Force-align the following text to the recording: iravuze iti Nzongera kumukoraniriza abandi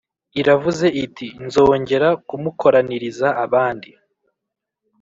iravuze 0.39 0.87
iti 1.03 1.27
Nzongera 1.45 2.09
kumukoraniriza 2.27 3.27
abandi 3.43 3.89